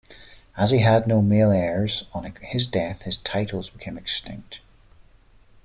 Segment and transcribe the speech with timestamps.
[0.57, 4.59] As he had no male heirs, on his death his titles became extinct.